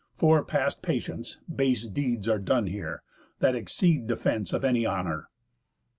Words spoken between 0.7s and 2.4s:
patience, Base deeds are